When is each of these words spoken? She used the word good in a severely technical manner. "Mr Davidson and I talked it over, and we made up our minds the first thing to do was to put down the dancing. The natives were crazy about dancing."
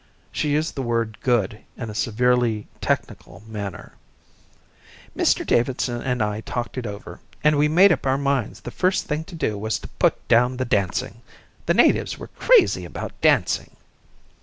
She 0.31 0.49
used 0.53 0.73
the 0.73 0.81
word 0.81 1.19
good 1.21 1.59
in 1.77 1.91
a 1.91 1.93
severely 1.93 2.67
technical 2.81 3.43
manner. 3.45 3.93
"Mr 5.15 5.45
Davidson 5.45 6.01
and 6.01 6.23
I 6.23 6.41
talked 6.41 6.75
it 6.75 6.87
over, 6.87 7.19
and 7.43 7.55
we 7.55 7.67
made 7.67 7.91
up 7.91 8.07
our 8.07 8.17
minds 8.17 8.61
the 8.61 8.71
first 8.71 9.05
thing 9.05 9.23
to 9.25 9.35
do 9.35 9.59
was 9.59 9.77
to 9.77 9.87
put 9.87 10.27
down 10.27 10.57
the 10.57 10.65
dancing. 10.65 11.21
The 11.67 11.75
natives 11.75 12.17
were 12.17 12.29
crazy 12.29 12.83
about 12.83 13.11
dancing." 13.21 13.75